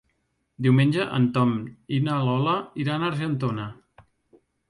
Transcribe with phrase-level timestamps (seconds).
[0.67, 1.51] Diumenge en Tom
[1.99, 3.67] i na Lola iran a Argentona.